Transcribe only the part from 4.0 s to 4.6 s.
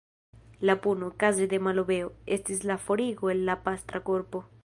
korpo.